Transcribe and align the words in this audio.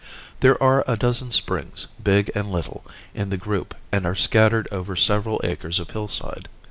There 0.39 0.57
are 0.63 0.83
a 0.87 0.97
dozen 0.97 1.29
springs, 1.29 1.89
big 2.03 2.31
and 2.33 2.51
little, 2.51 2.83
in 3.13 3.29
the 3.29 3.37
group 3.37 3.75
and 3.91 4.03
are 4.03 4.15
scattered 4.15 4.67
over 4.71 4.95
several 4.95 5.39
acres 5.43 5.77
of 5.77 5.91
hillside. 5.91 6.49